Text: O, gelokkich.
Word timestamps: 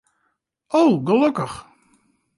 O, 0.79 0.81
gelokkich. 1.05 1.55